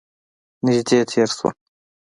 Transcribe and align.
نژدې 0.65 0.99
تیر 1.09 1.29
شول 1.35 1.53